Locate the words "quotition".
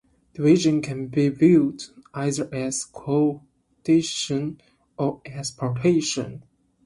2.91-4.59